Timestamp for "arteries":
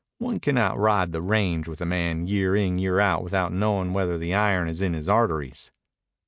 5.07-5.69